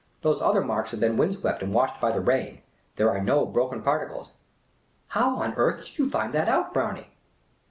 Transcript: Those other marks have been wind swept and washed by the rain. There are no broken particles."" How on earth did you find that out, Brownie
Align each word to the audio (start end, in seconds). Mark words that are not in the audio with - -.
Those 0.21 0.41
other 0.41 0.61
marks 0.61 0.89
have 0.89 0.99
been 0.99 1.15
wind 1.15 1.35
swept 1.35 1.61
and 1.61 1.75
washed 1.75 2.01
by 2.01 2.11
the 2.11 2.21
rain. 2.21 2.63
There 2.95 3.11
are 3.11 3.21
no 3.21 3.45
broken 3.45 3.83
particles."" 3.83 4.31
How 5.09 5.35
on 5.37 5.53
earth 5.57 5.85
did 5.85 5.99
you 5.99 6.09
find 6.09 6.33
that 6.33 6.49
out, 6.49 6.73
Brownie 6.73 7.11